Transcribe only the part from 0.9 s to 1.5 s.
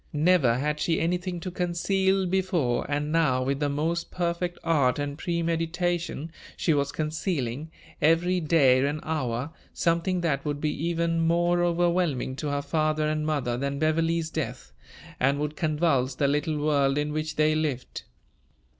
anything